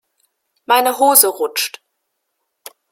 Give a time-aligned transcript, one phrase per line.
[0.65, 1.79] Meine Hose rutscht.